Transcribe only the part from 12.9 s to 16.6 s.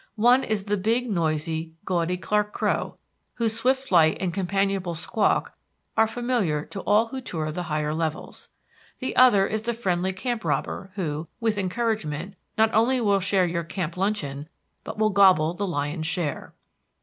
will share your camp luncheon, but will gobble the lion's share.